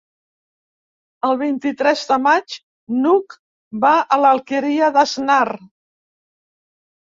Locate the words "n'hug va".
3.03-3.93